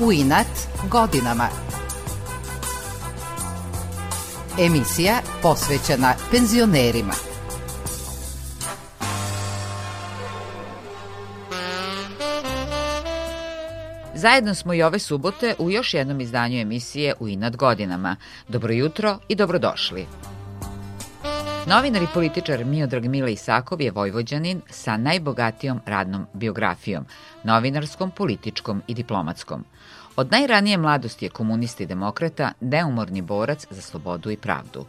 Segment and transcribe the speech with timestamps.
[0.00, 0.46] U inat
[0.90, 1.48] godinama.
[4.58, 7.12] Emisija posvećena penzionerima.
[14.14, 18.16] Zajedno smo i ove subote u još jednom izdanju emisije U inat godinama.
[18.48, 20.06] Dobro jutro i dobrodošli.
[21.66, 27.04] Novinar i političar Miodrag Mile Isakov je vojvođanin sa najbogatijom radnom biografijom,
[27.44, 29.64] novinarskom, političkom i diplomatskom.
[30.16, 34.86] Od najranije mladosti je komunista i demokrata, neumorni borac za slobodu i pravdu.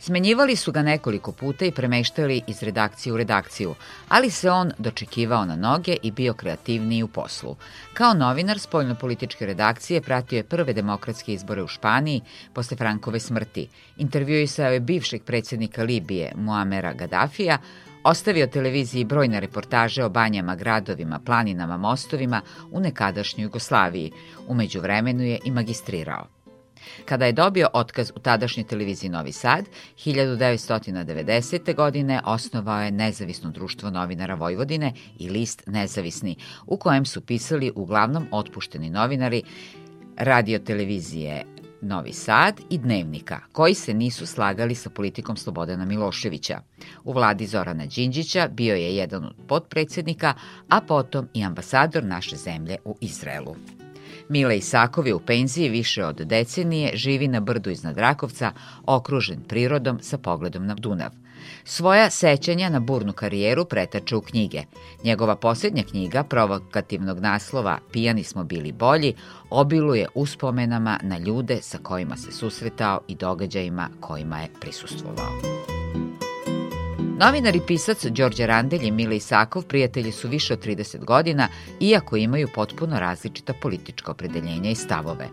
[0.00, 3.74] Smenjivali su ga nekoliko puta i premeštali iz redakcije u redakciju,
[4.08, 7.56] ali se on dočekivao na noge i bio kreativniji u poslu.
[7.94, 12.20] Kao novinar spoljnopolitičke redakcije pratio je prve demokratske izbore u Španiji
[12.52, 13.68] posle Frankove smrti.
[13.96, 17.58] Intervjuisao je bivšeg predsednika Libije Muamera Gaddafija,
[18.08, 24.12] Ostavio televiziji brojne reportaže o banjama, gradovima, planinama, mostovima u nekadašnjoj Jugoslaviji.
[24.48, 26.26] Umeđu vremenu je i magistrirao.
[27.04, 29.64] Kada je dobio otkaz u tadašnjoj televiziji Novi Sad,
[30.04, 31.74] 1990.
[31.74, 36.36] godine osnovao je Nezavisno društvo novinara Vojvodine i list Nezavisni,
[36.66, 39.42] u kojem su pisali uglavnom otpušteni novinari
[40.16, 41.44] radio televizije
[41.80, 46.60] Novi Sad i Dnevnika, koji se nisu slagali sa politikom Slobodana Miloševića.
[47.04, 50.34] U vladi Zorana Đinđića bio je jedan od podpredsednika,
[50.68, 53.56] a potom i ambasador naše zemlje u Izraelu.
[54.28, 58.52] Mile Isakov je u penziji više od decenije, živi na brdu iznad Rakovca,
[58.86, 61.10] okružen prirodom sa pogledom na Dunav.
[61.64, 64.62] Svoja sećanja na burnu karijeru pretače u knjige.
[65.04, 69.14] Njegova posljednja knjiga, provokativnog naslova Pijani smo bili bolji,
[69.50, 75.32] obiluje uspomenama na ljude sa kojima se susretao i događajima kojima je prisustvovao.
[77.20, 81.48] Novinar i pisac Đorđe Randelj i Mile Isakov prijatelji su više od 30 godina,
[81.80, 85.28] iako imaju potpuno različita politička opredeljenja i stavove.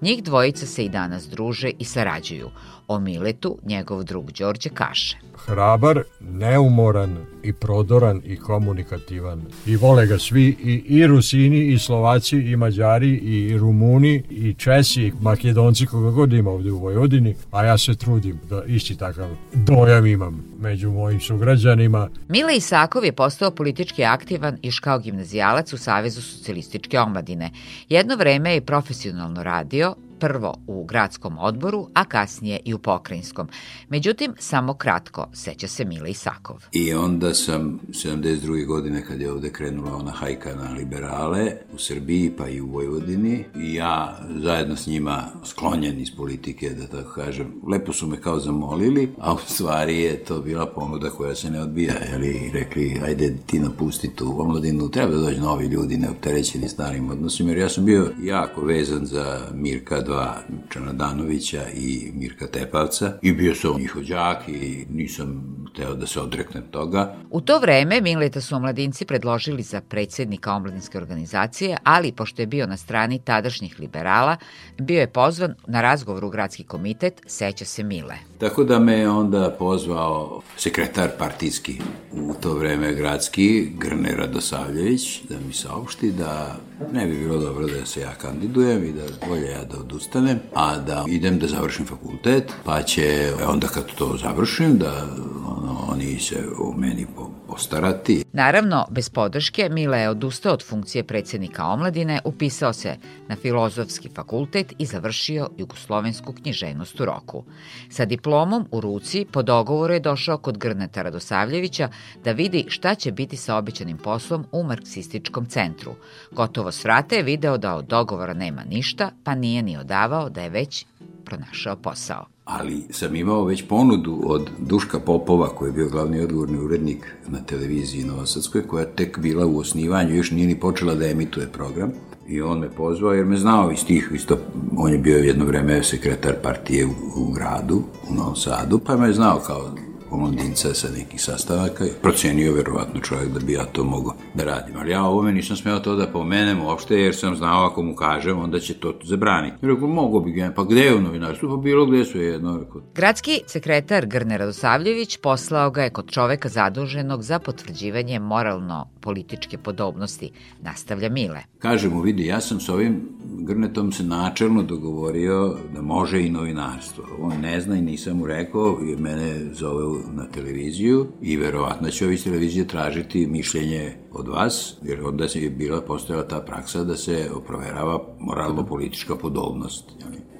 [0.00, 2.50] Njih dvojica se i danas druže i sarađuju.
[2.88, 5.18] O Miletu njegov drug Đorđe kaže.
[5.36, 9.42] Hrabar, neumoran i prodoran i komunikativan.
[9.66, 15.02] I vole ga svi i, i Rusini i Slovaci i Mađari i Rumuni i Česi
[15.02, 19.28] i Makedonci koga god ima ovde u Vojvodini, a ja se trudim da isti takav
[19.52, 22.08] dojam imam među mojim sugrađanima.
[22.28, 27.50] Mile Isakov je postao politički aktivan još kao gimnazijalac u Savezu socijalističke omladine.
[27.88, 33.48] Jedno vreme je profesionalno radio, prvo u gradskom odboru, a kasnije i u pokrajinskom.
[33.88, 36.56] Međutim, samo kratko, seća se Mile Isakov.
[36.72, 38.66] I onda sam 72.
[38.66, 43.44] godine kad je ovde krenula ona hajka na liberale u Srbiji pa i u Vojvodini
[43.56, 48.40] i ja zajedno s njima sklonjen iz politike, da tako kažem, lepo su me kao
[48.40, 53.36] zamolili, a u stvari je to bila ponuda koja se ne odbija, jeli, rekli, ajde
[53.46, 57.84] ti napusti tu omladinu, treba da dođe novi ljudi, neopterećeni starim odnosima, jer ja sam
[57.84, 60.36] bio jako vezan za Mirka dva
[60.68, 66.64] Čanadanovića i Mirka Tepavca i bio sam njihov đak i nisam hteo da se odreknem
[66.70, 67.16] toga.
[67.30, 72.66] U to vreme Mileta su omladinci predložili za predsednika omladinske organizacije, ali pošto je bio
[72.66, 74.36] na strani tadašnjih liberala,
[74.78, 78.14] bio je pozvan na razgovor u gradski komitet Seća se Mile.
[78.38, 81.80] Tako da me onda pozvao sekretar partijski
[82.12, 86.56] u to vreme gradski, Grne Radosavljević, da mi saopšti da
[86.92, 90.78] ne bi bilo dobro da se ja kandidujem i da bolje ja da odustanem, a
[90.78, 95.06] da idem da završim fakultet, pa će onda kad to završim da
[95.46, 97.06] ono, oni se u meni
[97.48, 98.24] postarati.
[98.32, 102.96] Naravno, bez podrške Mila je odustao od funkcije predsednika omladine, upisao se
[103.28, 107.44] na filozofski fakultet i završio jugoslovensku književnost u roku.
[107.90, 111.88] Sa diplomom u ruci po dogovoru je došao kod Grneta Radosavljevića
[112.24, 115.92] da vidi šta će biti sa običanim poslom u marksističkom centru.
[116.32, 120.50] Gotovo svrate je video da od dogovora nema ništa, pa nije ni odavao da je
[120.50, 120.86] već
[121.24, 126.58] pronašao posao ali sam imao već ponudu od Duška Popova, koji je bio glavni odgovorni
[126.58, 131.46] urednik na televiziji Novosadskoj, koja tek bila u osnivanju, još nije ni počela da emituje
[131.52, 131.92] program.
[132.28, 134.38] I on me pozvao jer me znao iz tih, isto,
[134.76, 139.12] on je bio jedno vreme sekretar partije u, u gradu, u Novom Sadu, pa me
[139.12, 139.70] znao kao
[140.10, 144.74] omladinca sa nekih sastavaka i procenio verovatno čovjek da bi ja to mogao da radim.
[144.78, 148.38] Ali ja ovome nisam smeo to da pomenem uopšte jer sam znao ako mu kažem
[148.38, 149.56] onda će to zabraniti.
[149.62, 151.48] I rekao, mogo bi ga, pa gde je u novinarstvu?
[151.48, 152.58] Pa bilo gde su jedno.
[152.58, 152.80] Rekao.
[152.94, 160.30] Gradski sekretar Grne Radosavljević poslao ga je kod čoveka zaduženog za potvrđivanje moralno političke podobnosti,
[160.62, 161.40] nastavlja Mile.
[161.58, 167.04] Kaže mu, vidi, ja sam s ovim Grnetom se načelno dogovorio da može i novinarstvo.
[167.20, 172.06] On ne zna i nisam mu rekao, jer mene zove na televiziju i verovatno će
[172.06, 177.30] ovi televizije tražiti mišljenje od vas, jer onda je bila postojala ta praksa da se
[177.46, 179.84] proverava moralno-politička podobnost.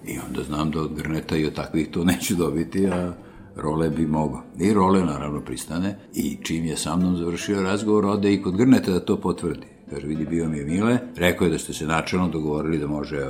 [0.07, 3.13] I onda znam da od Grneta i od takvih to neću dobiti, a
[3.57, 4.43] Role bi mogao.
[4.59, 8.93] I Role naravno pristane i čim je sa mnom završio razgovor, ode i kod Grneta
[8.93, 9.67] da to potvrdi.
[9.91, 13.27] Kaže, vidi, bio mi je Mile, rekao je da ste se načelno dogovorili da može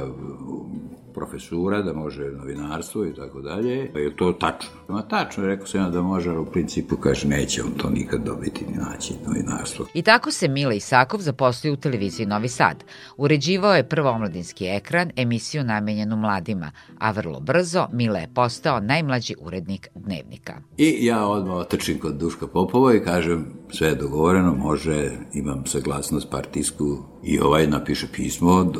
[1.16, 3.90] profesura, da može novinarstvo i tako dalje.
[3.92, 4.70] Pa je to tačno?
[4.88, 8.24] Ma tačno, rekao sam ja da može, ali u principu kaže neće on to nikad
[8.24, 9.86] dobiti ni naći novinarstvo.
[9.94, 12.84] I tako se Mile Isakov zaposlio u televiziji Novi Sad.
[13.16, 19.34] Uređivao je prvo omladinski ekran, emisiju namenjenu mladima, a vrlo brzo Mile je postao najmlađi
[19.40, 20.54] urednik dnevnika.
[20.76, 26.30] I ja odmah otrčim kod Duška Popova i kažem sve je dogovoreno, može, imam saglasnost
[26.30, 28.72] partijsku i ovaj napiše pismo,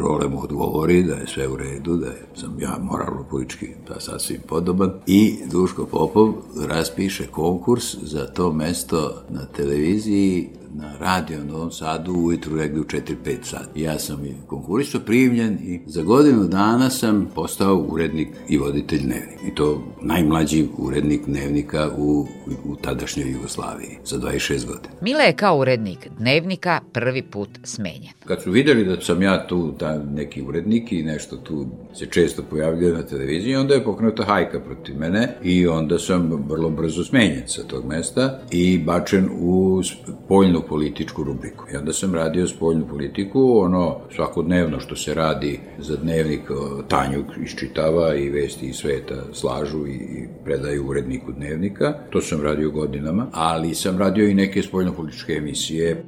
[0.00, 4.00] Role mu odgovori da je sve u redu, da je, sam ja moralno politički da
[4.00, 4.92] sasvim podoban.
[5.06, 6.34] I Duško Popov
[6.68, 12.84] raspiše konkurs za to mesto na televiziji na radio u Novom Sadu ujutru negde u
[12.84, 13.80] 4-5 sati.
[13.82, 19.46] Ja sam i konkurisao primljen i za godinu dana sam postao urednik i voditelj dnevnika.
[19.46, 22.26] I to najmlađi urednik dnevnika u,
[22.64, 24.94] u tadašnjoj Jugoslaviji za 26 godina.
[25.00, 28.12] Mile je kao urednik dnevnika prvi put smenjen.
[28.24, 32.42] Kad su videli da sam ja tu ta, neki urednik i nešto tu se često
[32.50, 37.42] pojavljuje na televiziji, onda je pokrenuta hajka protiv mene i onda sam vrlo brzo smenjen
[37.46, 39.82] sa tog mesta i bačen u
[40.28, 41.64] poljnu političku rubriku.
[41.72, 46.40] I onda sam radio spoljnu politiku, ono svakodnevno što se radi za dnevnik
[46.88, 51.92] Tanjuk iščitava i vesti iz sveta slažu i predaju uredniku dnevnika.
[52.10, 56.04] To sam radio godinama, ali sam radio i neke spoljno-političke emisije.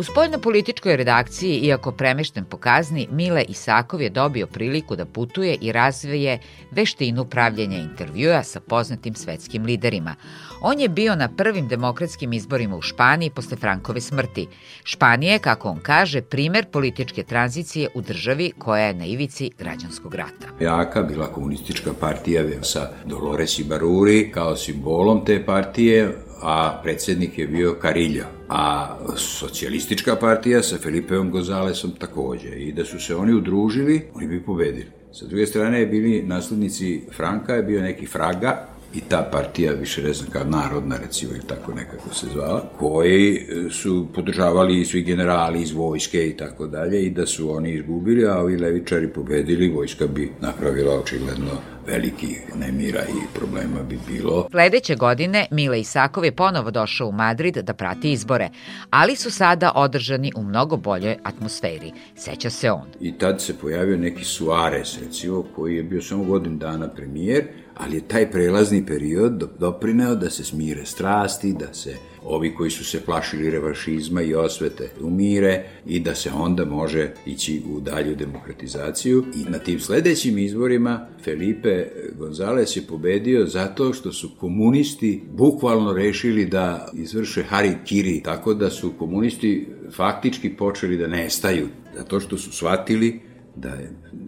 [0.00, 5.72] U spoljno-političkoj redakciji, iako premešten po kazni, Mile Isakov je dobio priliku da putuje i
[5.72, 6.38] razvije
[6.70, 10.14] veštinu pravljenja intervjua sa poznatim svetskim liderima.
[10.62, 14.46] On je bio na prvim demokratskim izborima u Španiji posle Frankove smrti.
[14.84, 20.14] Španija je, kako on kaže, primer političke tranzicije u državi koja je na ivici građanskog
[20.14, 20.46] rata.
[20.60, 27.46] Jaka bila komunistička partija sa Dolores i Baruri kao simbolom te partije, a predsednik je
[27.46, 32.48] bio Kariljo, a socijalistička partija sa Felipeom Gonzalesom takođe.
[32.48, 34.86] I da su se oni udružili, oni bi pobedili.
[35.12, 40.12] Sa druge strane bili naslednici Franka, je bio neki Fraga, i ta partija, više ne
[40.12, 45.62] znam kao narodna recimo ili tako nekako se zvala, koji e, su podržavali svi generali
[45.62, 50.06] iz vojske i tako dalje i da su oni izgubili, a ovi levičari pobedili, vojska
[50.06, 51.50] bi napravila očigledno
[51.86, 54.46] veliki nemira i problema bi bilo.
[54.50, 58.50] Sledeće godine Mile Isakov je ponovo došao u Madrid da prati izbore,
[58.90, 62.86] ali su sada održani u mnogo boljoj atmosferi, seća se on.
[63.00, 67.44] I tad se pojavio neki Suarez, recimo, koji je bio samo godin dana premijer,
[67.80, 72.84] ali je taj prelazni period doprineo da se smire strasti, da se ovi koji su
[72.84, 79.24] se plašili revašizma i osvete umire i da se onda može ići u dalju demokratizaciju.
[79.34, 81.86] I na tim sledećim izborima Felipe
[82.18, 88.70] González je pobedio zato što su komunisti bukvalno rešili da izvrše Hari Kiri, tako da
[88.70, 89.66] su komunisti
[89.96, 93.29] faktički počeli da nestaju, zato što su shvatili
[93.60, 93.76] da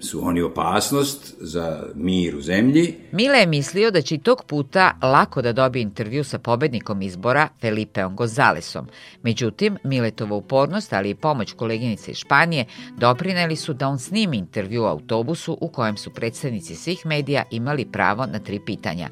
[0.01, 2.95] su oni opasnost za mir u zemlji.
[3.13, 7.49] Mile je mislio da će i tog puta lako da dobije intervju sa pobednikom izbora
[7.61, 8.87] Felipeom Gonzalesom.
[9.23, 12.65] Međutim, Miletova upornost, ali i pomoć koleginice iz Španije
[12.99, 17.85] doprineli su da on snimi intervju u autobusu u kojem su predstavnici svih medija imali
[17.93, 19.09] pravo na tri pitanja.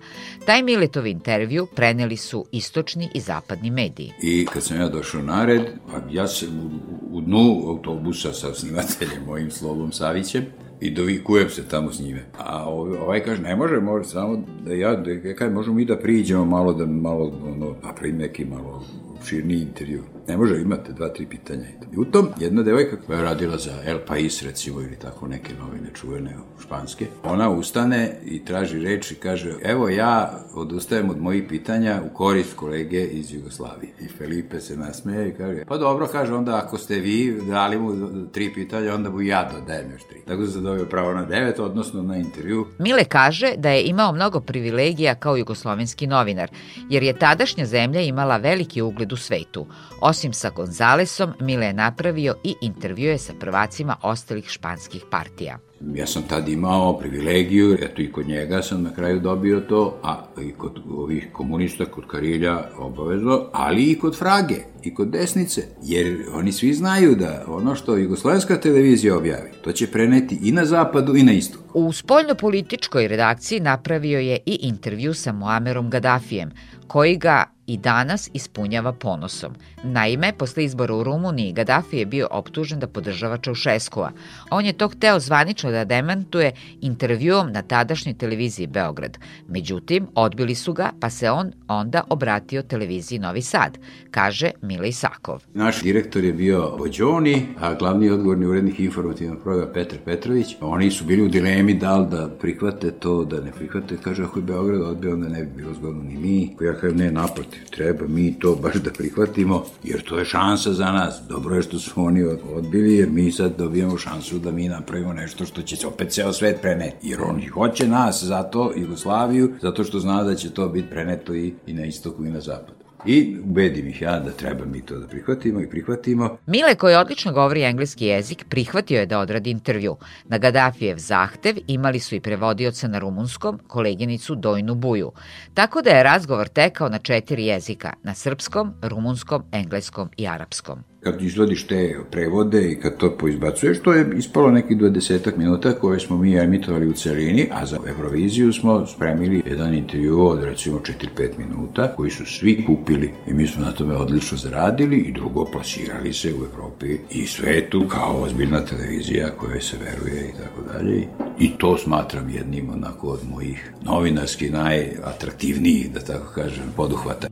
[0.47, 4.12] Taj Miletov intervju preneli su istočni i zapadni mediji.
[4.23, 6.71] I kad sam ja došao na red, pa ja se u,
[7.17, 10.45] u dnu autobusa sa snimateljem mojim Slovom Savićem
[10.81, 12.25] i dovikujem se tamo s njime.
[12.38, 16.45] A ovaj kaže, ne može, može samo da ja, da, kažem, možemo mi da priđemo
[16.45, 18.85] malo, da malo, ono, napravim neki malo
[19.25, 20.02] širni intervju.
[20.31, 21.65] Ne može, imate dva, tri pitanja.
[21.93, 25.55] I u tom jedna devojka koja je radila za El Pais, recimo, ili tako neke
[25.55, 31.45] novine čuvene španske, ona ustane i traži reč i kaže, evo ja odustajem od mojih
[31.49, 33.93] pitanja u korist kolege iz Jugoslavije.
[34.01, 37.93] I Felipe se nasmeje i kaže, pa dobro, kaže, onda ako ste vi dali mu
[38.33, 40.21] tri pitanja, onda mu ja dodajem još tri.
[40.27, 42.67] Tako se dobio pravo na devet, odnosno na intervju.
[42.79, 46.51] Mile kaže da je imao mnogo privilegija kao jugoslovenski novinar,
[46.91, 49.67] jer je tadašnja zemlja imala veliki ugled u svetu.
[50.01, 55.59] Osim sa Gonzalesom, Mile je napravio i intervjue sa prvacima ostalih španskih partija.
[55.81, 60.25] Ja sam tad imao privilegiju, eto i kod njega sam na kraju dobio to, a
[60.43, 66.25] i kod ovih komunista, kod Karilja obavezno, ali i kod Frage, i kod desnice, jer
[66.35, 71.17] oni svi znaju da ono što Jugoslovenska televizija objavi, to će preneti i na zapadu
[71.17, 71.65] i na istoku.
[71.75, 76.51] U spoljnopolitičkoj redakciji napravio je i intervju sa Muamerom Gaddafijem,
[76.87, 79.53] koji ga i danas ispunjava ponosom.
[79.83, 84.11] Naime, posle izbora u Rumuniji, Gaddafi je bio optužen da podržava Čaušeskova.
[84.51, 89.19] On je to hteo zvanično da demantuje intervjuom na tadašnjoj televiziji Beograd.
[89.49, 93.79] Međutim, odbili su ga, pa se on onda obratio televiziji Novi Sad,
[94.11, 95.43] kaže Mile Isakov.
[95.55, 100.57] Naš direktor je bio Bođoni, a glavni odgovorni urednik informativnog programa Petar Petrović.
[100.61, 103.97] Oni su bili u dilemi da li da prihvate to, da ne prihvate.
[104.03, 106.57] Kaže, ako je Beograd odbio, onda ne bi bilo zgodno ni mi.
[106.61, 110.93] Ja kažem, ne, naprotiv treba mi to baš da prihvatimo, jer to je šansa za
[110.93, 111.21] nas.
[111.29, 112.23] Dobro je što su oni
[112.55, 116.33] odbili, jer mi sad dobijamo šansu da mi napravimo nešto što će se opet ceo
[116.33, 117.09] svet preneti.
[117.09, 121.55] Jer oni hoće nas, zato Jugoslaviju, zato što zna da će to biti preneto i,
[121.67, 122.81] i na istoku i na zapadu.
[123.07, 126.38] I ubedim ih ja da treba mi to da prihvatimo i prihvatimo.
[126.47, 129.97] Mile, koji odlično govori engleski jezik, prihvatio je da odradi intervju.
[130.25, 135.12] Na Gaddafijev zahtev imali su i prevodioca na rumunskom, koleginicu Dojnu Buju.
[135.55, 141.23] Tako da je razgovor tekao na četiri jezika, na srpskom, rumunskom, engleskom i arapskom kad
[141.23, 146.16] izvodiš te prevode i kad to poizbacuješ, to je ispalo neki 20 minuta koje smo
[146.16, 150.78] mi emitovali u celini, a za Euroviziju smo spremili jedan intervju od recimo
[151.16, 155.45] 4-5 minuta koji su svi kupili i mi smo na tome odlično zaradili i drugo
[155.45, 161.07] plasirali se u Evropi i svetu kao ozbiljna televizija koja se veruje i tako dalje.
[161.38, 167.28] I to smatram jednim onako od mojih novinarski najatraktivnijih, da tako kažem, poduhvata.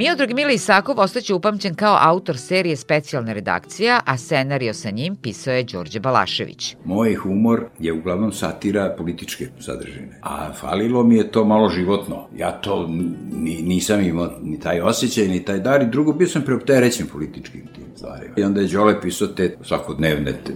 [0.00, 5.54] Miodrag Mile Isakov ostaće upamćen kao autor serije Specijalna redakcija, a scenario sa njim pisao
[5.54, 6.76] je Đorđe Balašević.
[6.84, 12.28] Moj humor je uglavnom satira političke sadržine, a falilo mi je to malo životno.
[12.36, 12.86] Ja to
[13.32, 17.66] ni, nisam imao ni taj osjećaj, ni taj dar i drugo bio sam preopterećen političkim
[17.74, 18.34] tim stvarima.
[18.36, 20.52] I onda je Đole pisao te svakodnevne te,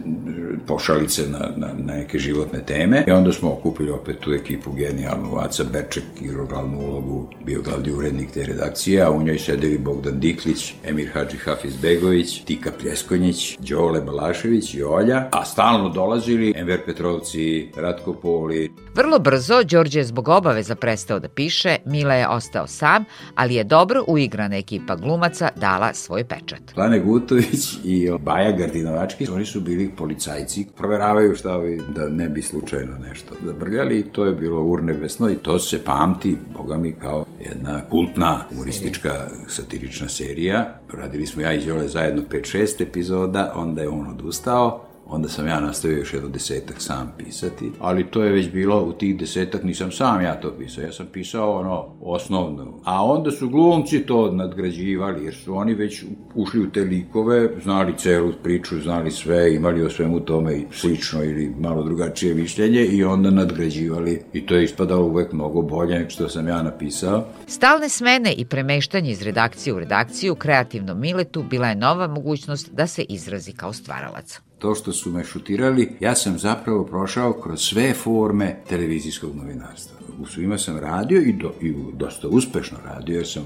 [0.67, 5.39] pošalice na, na, na neke životne teme i onda smo okupili opet tu ekipu genijalnu,
[5.39, 10.21] Aca Beček igrao glavnu ulogu, bio glavni urednik te redakcije, a u njoj sedeli Bogdan
[10.21, 16.81] Diklić, Emir Hadži Hafiz Begović, Tika Pljeskonjić, Đole Balašević i Olja, a stalno dolazili Enver
[16.87, 18.73] Petrovci, Ratko Poli.
[18.95, 23.65] Vrlo brzo Đorđe je zbog obaveza prestao da piše, Mila je ostao sam, ali je
[23.65, 26.61] dobro uigrana ekipa glumaca dala svoj pečat.
[26.75, 32.43] Plane Gutović i Baja Gardinovački, oni su bili policajci, proveravaju šta ovi, da ne bi
[32.43, 37.25] slučajno nešto zabrljali i to je bilo urnebesno i to se pamti, boga mi, kao
[37.41, 40.81] jedna kultna humoristička satirična serija.
[40.93, 45.61] Radili smo ja i Đole zajedno 5-6 epizoda, onda je on odustao Onda sam ja
[45.61, 49.93] nastavio još jedno desetak sam pisati, ali to je već bilo u tih desetak, nisam
[49.93, 52.81] sam ja to pisao, ja sam pisao ono osnovno.
[52.85, 57.95] A onda su glumci to nadgrađivali, jer su oni već ušli u te likove, znali
[57.99, 63.31] celu priču, znali sve, imali o svemu tome slično ili malo drugačije mišljenje i onda
[63.31, 67.25] nadgrađivali i to je ispadalo uvek mnogo bolje nego što sam ja napisao.
[67.47, 72.87] Stalne smene i premeštanje iz redakcije u redakciju kreativnom Miletu bila je nova mogućnost da
[72.87, 77.95] se izrazi kao stvaralac to što su me šutirali, ja sam zapravo prošao kroz sve
[77.95, 79.97] forme televizijskog novinarstva.
[80.21, 83.43] U svima sam radio i, do, i dosta uspešno radio, jer sam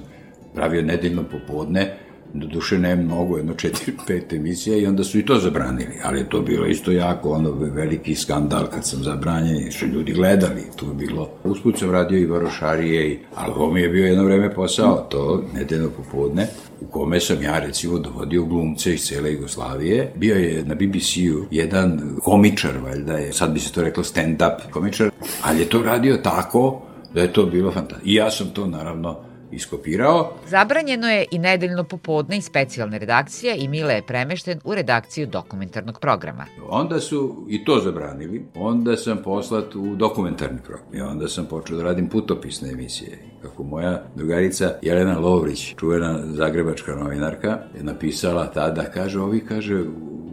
[0.55, 1.99] pravio nedeljno popodne,
[2.35, 6.19] do duše ne mnogo, jedno četiri, pet emisija i onda su i to zabranili, ali
[6.19, 10.63] je to bilo isto jako ono veliki skandal kad sam zabranjen i što ljudi gledali,
[10.77, 11.31] to je bilo.
[11.45, 15.45] Usput sam radio i Varošarije, i, ali ovo mi je bio jedno vreme posao, to
[15.55, 16.47] nedeljno popodne,
[16.81, 20.13] u kome sam ja recimo dovodio glumce iz cele Jugoslavije.
[20.17, 25.11] Bio je na BBC-u jedan komičar, valjda je, sad bi se to reklo stand-up komičar,
[25.43, 26.83] ali je to radio tako
[27.15, 28.11] da je to bilo fantastično.
[28.11, 30.33] I ja sam to naravno iskopirao.
[30.47, 36.01] Zabranjeno je i nedeljno popodne i specijalne redakcije i Mile je premešten u redakciju dokumentarnog
[36.01, 36.47] programa.
[36.69, 38.47] Onda su i to zabranili.
[38.55, 40.95] Onda sam poslat u dokumentarni program.
[40.95, 43.19] I onda sam počeo da radim putopisne emisije.
[43.43, 49.83] Kako moja drugarica Jelena Lovrić, čuvena zagrebačka novinarka, je napisala tada, kaže, ovi, kaže,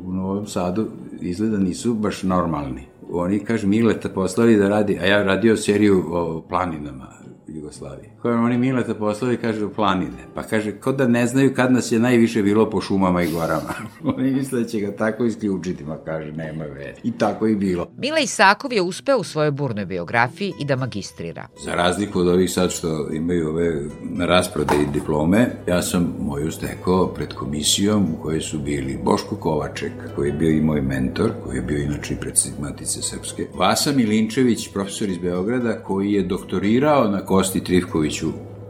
[0.05, 0.87] u Novom Sadu
[1.21, 2.83] izgleda nisu baš normalni.
[3.11, 7.24] Oni, kaže, Mileta poslali da radi, a ja radio seriju o planinama
[7.55, 8.09] Jugoslaviji.
[8.21, 10.25] Koje oni Mileta poslali, kaže, u planine.
[10.33, 13.73] Pa kaže, ko da ne znaju kad nas je najviše bilo po šumama i gorama.
[14.17, 16.99] oni misle da će ga tako isključiti, ma kaže, nema veze.
[17.03, 17.87] I tako i bilo.
[17.97, 21.47] Mila Isakov je uspeo u svojoj burnoj biografiji i da magistrira.
[21.63, 23.83] Za razliku od ovih sad što imaju ove
[24.19, 29.91] rasprode i diplome, ja sam moju stekao pred komisijom u kojoj su bili Boško Kovaček,
[30.15, 33.91] koji je bio i moj mentor, koji je bio inače i predsjednik Matice Srpske, Vasa
[33.91, 38.27] Milinčević, profesor iz Beograda, koji je doktorirao na Kosti Trivkoviću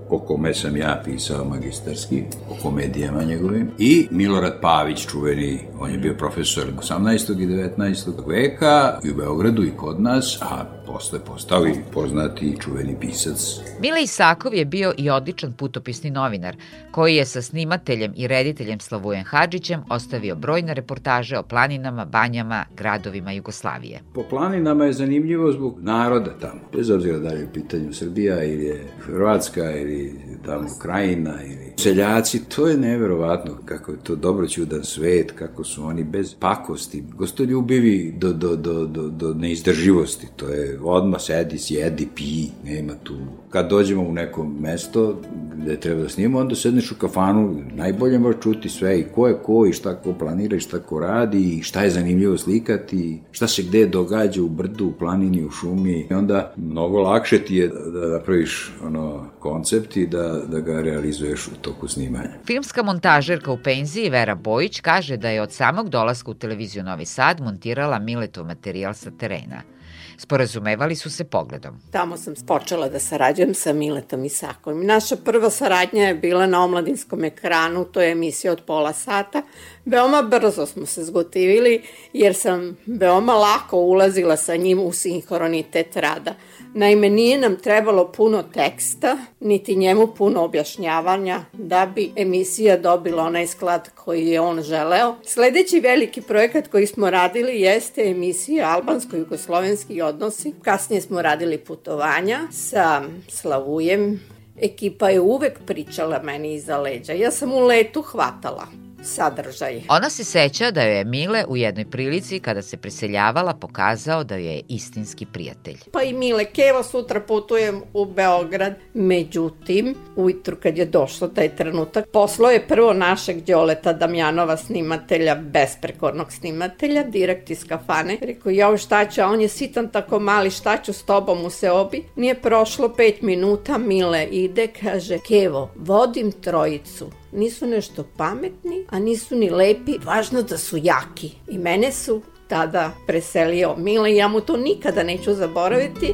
[0.10, 5.98] o kome sam ja pisao magistarski, o komedijama njegovim, i Milorad Pavić, čuveni, on je
[5.98, 7.42] bio profesor 18.
[7.42, 8.28] i 19.
[8.28, 13.60] veka i u Beogradu i kod nas, a posle postao i poznati i čuveni pisac.
[13.80, 16.56] Mile Isakov je bio i odličan putopisni novinar,
[16.92, 23.32] koji je sa snimateljem i rediteljem Slavujem Hadžićem ostavio brojne reportaže o planinama, banjama, gradovima
[23.32, 24.02] Jugoslavije.
[24.14, 28.44] Po planinama je zanimljivo zbog naroda tamo, bez obzira da li je u pitanju Srbija
[28.44, 34.48] ili je Hrvatska ili tamo Krajina ili seljaci, to je neverovatno kako je to dobro
[34.48, 40.48] čudan svet, kako su oni bez pakosti, gostoljubivi do, do, do, do, do neizdrživosti, to
[40.48, 43.16] je odmah sedi, sjedi, pi, nema tu.
[43.50, 45.22] Kad dođemo u neko mesto
[45.56, 49.38] gde treba da snimamo, onda sedneš u kafanu, najbolje možeš čuti sve i ko je
[49.44, 53.48] ko i šta ko planira i šta ko radi i šta je zanimljivo slikati, šta
[53.48, 57.68] se gde događa u brdu, u planini, u šumi i onda mnogo lakše ti je
[57.68, 62.32] da, da napraviš ono, koncept i da, da ga realizuješ u toku snimanja.
[62.46, 67.06] Filmska montažerka u penziji Vera Bojić kaže da je od samog dolaska u televiziju Novi
[67.06, 69.62] Sad montirala Miletov materijal sa terena–
[70.18, 71.80] Sporazumevali su se pogledom.
[71.92, 74.86] Tamo sam počela da sarađujem sa Miletom Isakovim.
[74.86, 79.42] Naša prva saradnja je bila na omladinskom ekranu, to je emisija od pola sata.
[79.86, 81.82] Veoma brzo smo se zgotivili
[82.14, 86.36] jer sam veoma lako ulazila sa njim u sinhronitet rada.
[86.74, 93.48] Naime, nije nam trebalo puno teksta, niti njemu puno objašnjavanja da bi emisija dobila onaj
[93.48, 95.16] sklad koji je on želeo.
[95.24, 100.54] Sledeći veliki projekat koji smo radili jeste emisija Albansko-Jugoslovenski odnosi.
[100.62, 104.22] Kasnije smo radili putovanja sa Slavujem.
[104.62, 107.14] Ekipa je uvek pričala meni iza leđa.
[107.14, 109.82] Ja sam u letu hvatala sadržaj.
[109.90, 114.36] Ona se seća da joj je Mile u jednoj prilici kada se preseljavala pokazao da
[114.36, 115.78] joj je istinski prijatelj.
[115.92, 118.74] Pa i Mile, kevo sutra putujem u Beograd.
[118.94, 126.32] Međutim, ujutru kad je došlo taj trenutak, poslo je prvo našeg Đoleta Damjanova snimatelja, besprekornog
[126.32, 128.18] snimatelja, direkt iz kafane.
[128.22, 131.50] Rekao, ja šta ću, a on je sitan tako mali, šta ću s tobom u
[131.50, 132.04] seobi?
[132.16, 139.36] Nije prošlo pet minuta, Mile ide, kaže, Kevo, vodim trojicu nisu nešto pametni, a nisu
[139.36, 141.32] ni lepi, važno da su jaki.
[141.48, 146.14] I mene su tada preselio Mile i ja mu to nikada neću zaboraviti.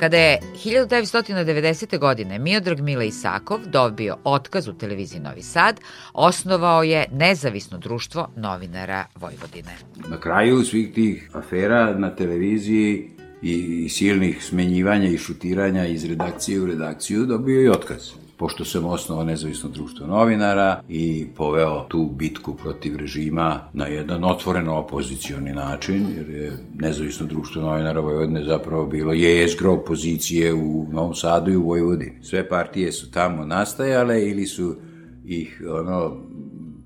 [0.00, 1.98] Kada je 1990.
[1.98, 5.80] godine Miodrag Mile Isakov dobio otkaz u televiziji Novi Sad,
[6.12, 9.76] osnovao je nezavisno društvo novinara Vojvodine.
[10.08, 13.10] Na kraju svih tih afera na televiziji
[13.42, 19.24] i silnih smenjivanja i šutiranja iz redakcije u redakciju dobio i otkaz pošto sam osnovao
[19.24, 26.30] nezavisno društvo novinara i poveo tu bitku protiv režima na jedan otvoreno opozicioni način, jer
[26.30, 32.18] je nezavisno društvo novinara Vojvodine zapravo bilo jezgro opozicije u Novom Sadu i u Vojvodini.
[32.22, 34.76] Sve partije su tamo nastajale ili su
[35.24, 36.16] ih ono,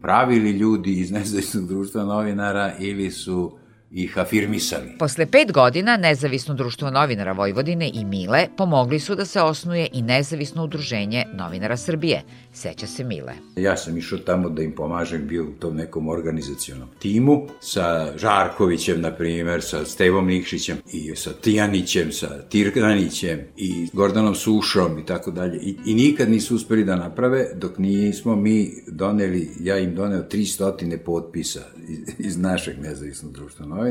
[0.01, 3.59] pravili ljudi iz nezavisnog društva novinara ili su
[3.91, 4.99] ih afirmisali.
[4.99, 10.03] Posle pet godina Nezavisno društvo novinara Vojvodine i Mile pomogli su da se osnuje i
[10.03, 12.23] Nezavisno udruženje novinara Srbije.
[12.53, 13.33] Seća se Mile.
[13.57, 19.01] Ja sam išao tamo da im pomažem, bio u tom nekom organizacionom timu sa Žarkovićem,
[19.01, 25.31] na primer, sa Stevom Nikšićem i sa Tijanićem, sa Tirkanićem i Gordanom Sušom i tako
[25.31, 25.59] dalje.
[25.63, 30.99] I, I nikad nisu uspeli da naprave dok nismo mi doneli, ja im doneo 300
[30.99, 33.86] potpisa iz, iz našeg nezavisnog društva novinara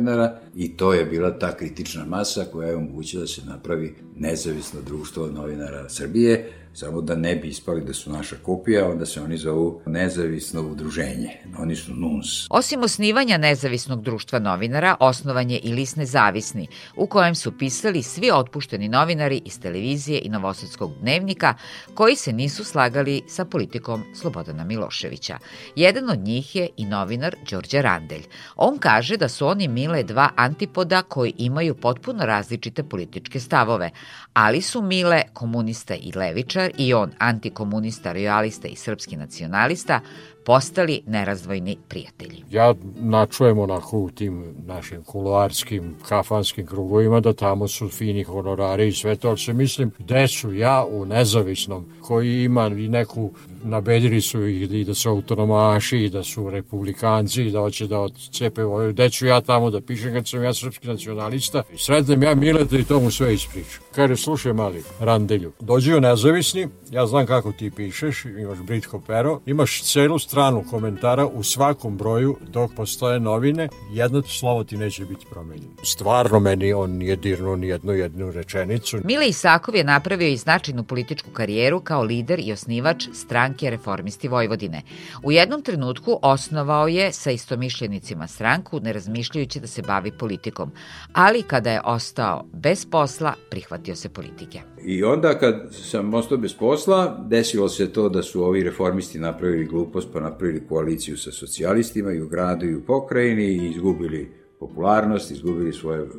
[0.56, 5.28] i to je bila ta kritična masa koja je omogućila da se napravi nezavisno društvo
[5.28, 9.82] novinara Srbije samo da ne bi ispali da su naša kopija, onda se oni zovu
[9.86, 11.30] nezavisno udruženje.
[11.60, 12.48] Oni su NUNS.
[12.50, 18.32] Osim osnivanja nezavisnog društva novinara, osnovan je i list Nezavisni, u kojem su pisali svi
[18.34, 21.54] otpušteni novinari iz televizije i Novosadskog dnevnika,
[21.94, 25.38] koji se nisu slagali sa politikom Slobodana Miloševića.
[25.76, 28.24] Jedan od njih je i novinar Đorđe Randelj.
[28.56, 33.90] On kaže da su oni Mile dva antipoda koji imaju potpuno različite političke stavove,
[34.34, 40.02] ali su Mile komunista i levičar i on antikomunista, realista i srpski nacionalista
[40.46, 42.44] postali nerazdvojni prijatelji.
[42.52, 48.92] Ja načujem onako u tim našim kuloarskim, kafanskim krugovima da tamo su fini honorari i
[48.92, 53.32] sve to, ali se mislim gde su ja u nezavisnom koji ima i neku
[53.64, 58.00] nabedili su ih i da su autonomaši i da su republikanci i da hoće da
[58.00, 62.24] odcepe ovaj, gde ću ja tamo da pišem kad sam ja srpski nacionalista i sretnem
[62.24, 63.84] ja Mileta i to mu sve ispričam.
[63.96, 69.40] Kaže, slušaj mali, randelju, dođi u nezavisni, ja znam kako ti pišeš, imaš britko pero,
[69.46, 75.26] imaš celu stranu komentara u svakom broju dok postoje novine, jedno slovo ti neće biti
[75.32, 75.74] promenjeno.
[75.84, 78.98] Stvarno meni on nije dirnuo ni jednu jednu rečenicu.
[79.04, 84.82] Mile Isakov je napravio i značajnu političku karijeru kao lider i osnivač stranke Reformisti Vojvodine.
[85.24, 90.72] U jednom trenutku osnovao je sa istomišljenicima stranku, ne razmišljajući da se bavi politikom,
[91.14, 94.62] ali kada je ostao bez posla, prihvatio se politike.
[94.86, 99.66] I onda kad sam ostao bez posla, desilo se to da su ovi reformisti napravili
[99.66, 105.32] glupost, pa napravili koaliciju sa socijalistima i u gradu i u pokrajini i izgubili popularnost,
[105.32, 106.10] izgubili svoje uh,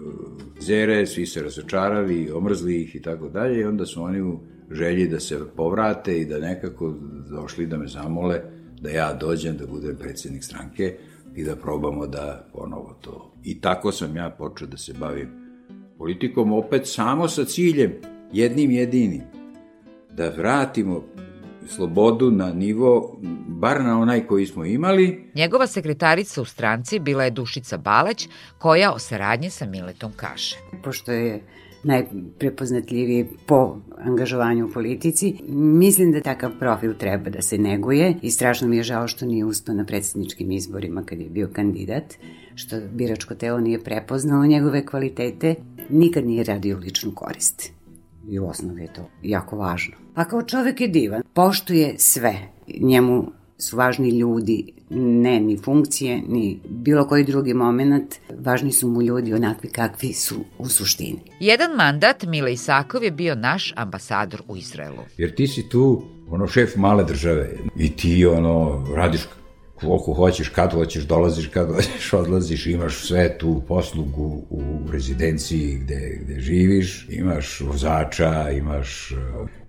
[0.60, 4.38] zere, svi se razočarali, omrzli ih i tako dalje i onda su oni u
[4.70, 6.94] želji da se povrate i da nekako
[7.30, 8.40] došli da me zamole
[8.80, 10.96] da ja dođem da budem predsednik stranke
[11.34, 13.32] i da probamo da ponovo to.
[13.44, 15.28] I tako sam ja počeo da se bavim
[15.98, 17.92] politikom opet samo sa ciljem
[18.32, 19.22] jednim jedinim
[20.10, 21.04] da vratimo
[21.66, 25.30] slobodu na nivo, bar na onaj koji smo imali.
[25.34, 30.56] Njegova sekretarica u stranci bila je Dušica Balać, koja o saradnji sa Miletom kaže.
[30.82, 31.42] Pošto je
[31.86, 35.34] najprepoznatljiviji po angažovanju u politici.
[35.52, 39.44] Mislim da takav profil treba da se neguje i strašno mi je žao što nije
[39.44, 42.14] uspio na predsjedničkim izborima kad je bio kandidat,
[42.54, 45.54] što biračko telo nije prepoznalo njegove kvalitete,
[45.88, 47.75] nikad nije radio ličnu korist.
[48.28, 49.94] I u osnovi je to jako važno.
[50.14, 52.38] A kao čovek je divan, poštuje sve.
[52.80, 58.14] Njemu su važni ljudi, ne ni funkcije, ni bilo koji drugi moment.
[58.38, 61.18] Važni su mu ljudi onakvi kakvi su u suštini.
[61.40, 65.02] Jedan mandat Mile Isakov je bio naš ambasador u Izraelu.
[65.16, 69.20] Jer ti si tu ono šef male države i ti ono radiš
[69.80, 74.62] koliko hoćeš, kad hoćeš, dolaziš, kad hoćeš, odlaziš, imaš sve tu poslugu u
[74.92, 79.12] rezidenciji gde, gde živiš, imaš vozača, imaš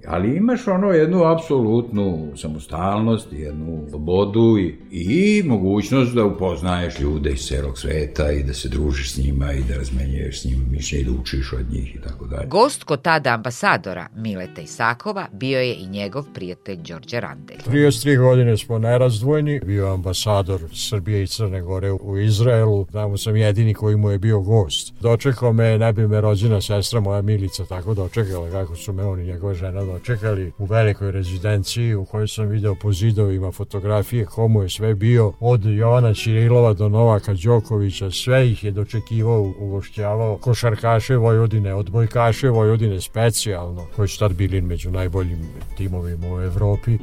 [0.08, 7.40] ali imaš ono jednu apsolutnu samostalnost, jednu slobodu i, i mogućnost da upoznaješ ljude iz
[7.40, 11.06] celog sveta i da se družiš s njima i da razmenjuješ s njima mišljenje i
[11.06, 12.48] da učiš od njih i tako dalje.
[12.48, 17.58] Gost kod tada ambasadora Mileta Isakova bio je i njegov prijatelj Đorđe Randelj.
[17.68, 23.74] 33 godine smo nerazdvojni, bio ambasador Srbije i Crne Gore u Izraelu, tamo sam jedini
[23.74, 24.94] koji mu je bio gost.
[25.02, 29.24] Dočekao me, ne bi me rođena sestra moja Milica tako dočekala kako su me oni
[29.24, 34.70] njegova žena dočekali u velikoj rezidenciji u kojoj sam video po zidovima fotografije komu je
[34.70, 41.74] sve bio od Jovana Čirilova do Novaka Đokovića, sve ih je dočekivao, ugošćavao košarkaše Vojvodine,
[41.74, 45.40] odbojkaše Vojvodine specijalno, koji su tad bili među najboljim
[45.78, 46.98] timovima u Evropi.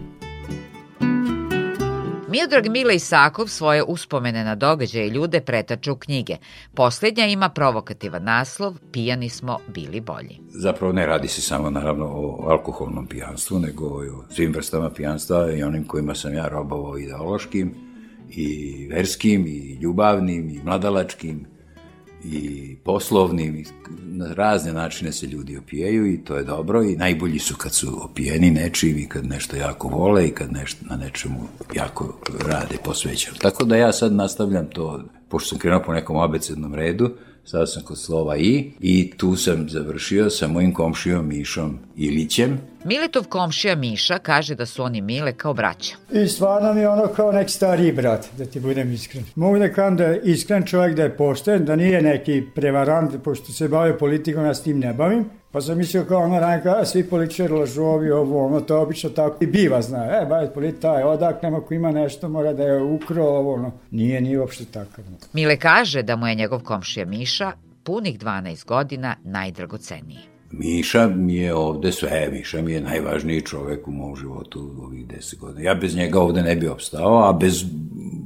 [2.34, 6.36] Miodrag Mile Isakov svoje uspomene na događaje i ljude pretače u knjige.
[6.74, 10.40] Poslednja ima provokativan naslov Pijani smo bili bolji.
[10.48, 15.52] Zapravo ne radi se samo naravno o alkoholnom pijanstvu, nego i o svim vrstama pijanstva
[15.52, 17.74] i onim kojima sam ja robovao ideološkim
[18.30, 21.46] i verskim i ljubavnim i mladalačkim
[22.24, 23.64] i poslovnim, i
[24.04, 28.04] na razne načine se ljudi opijaju i to je dobro i najbolji su kad su
[28.04, 33.36] opijeni nečim i kad nešto jako vole i kad nešto na nečemu jako rade posvećeno.
[33.40, 37.10] Tako da ja sad nastavljam to, pošto sam krenuo po nekom abecednom redu,
[37.44, 42.58] sada sam kod slova I i tu sam završio sa mojim komšijom Mišom Ilićem.
[42.84, 45.96] Miletov komšija Miša kaže da su oni Mile kao braća.
[46.12, 49.24] I stvarno mi je ono kao neki stariji brat, da ti budem iskren.
[49.34, 53.52] Mogu da kažem da je iskren čovjek, da je pošten, da nije neki prevarant, pošto
[53.52, 55.24] se bave politikom, ja s tim ne bavim.
[55.52, 59.46] Pa sam mislio kao ono ranka, svi političari lažovi, ovo, ono, to obično tako i
[59.46, 63.54] biva, zna, e, baj, polit, taj odak, ako ima nešto, mora da je ukro, ovo,
[63.54, 65.04] ono, nije, nije uopšte takav.
[65.10, 65.16] No.
[65.32, 67.52] Mile kaže da mu je njegov komšija Miša
[67.84, 70.33] punih 12 godina najdragoceniji.
[70.58, 75.38] Miša mi je ovde sve, Miša mi je najvažniji čovek u mom životu ovih 10
[75.38, 75.68] godina.
[75.70, 77.64] Ja bez njega ovde ne bi opstao, a bez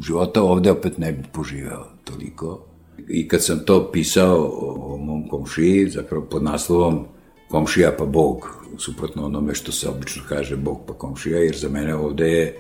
[0.07, 2.65] života ovde opet ne bi poživeo toliko.
[3.09, 7.05] I kad sam to pisao o mom komšiji, zapravo pod naslovom
[7.49, 11.95] komšija pa Bog, suprotno onome što se obično kaže Bog pa komšija, jer za mene
[11.95, 12.59] ovde je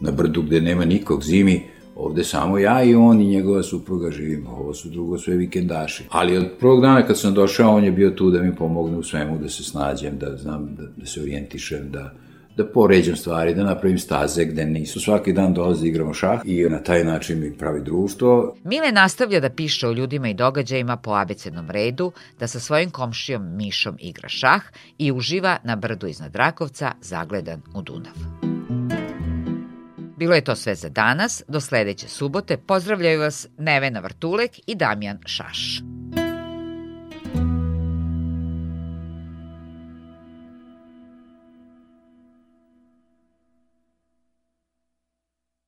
[0.00, 1.62] na brdu gde nema nikog zimi,
[1.96, 6.04] Ovde samo ja i on i njegova supruga živimo, ovo su drugo sve vikendaši.
[6.10, 9.02] Ali od prvog dana kad sam došao, on je bio tu da mi pomogne u
[9.02, 12.14] svemu, da se snađem, da znam, da, da se orijentišem, da,
[12.56, 15.00] da poređam stvari, da napravim staze gde nisu.
[15.00, 18.56] Svaki dan dolazi igramo šah i na taj način mi pravi društvo.
[18.64, 23.56] Mile nastavlja da piše o ljudima i događajima po abecednom redu, da sa svojim komšijom
[23.56, 24.62] Mišom igra šah
[24.98, 28.49] i uživa na brdu iznad Rakovca, zagledan u Dunav.
[30.20, 31.42] Bilo je to sve za danas.
[31.48, 35.80] Do sledeće subote pozdravljaju vas Nevena Vrtulek i Damjan Šaš.